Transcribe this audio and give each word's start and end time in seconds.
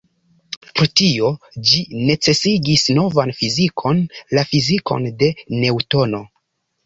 Pro 0.77 0.85
tio, 0.99 1.27
ĝi 1.71 1.81
necesigis 2.07 2.85
novan 2.99 3.33
fizikon, 3.41 4.01
la 4.39 4.45
fizikon 4.53 5.05
de 5.23 5.31
Neŭtono. 5.61 6.23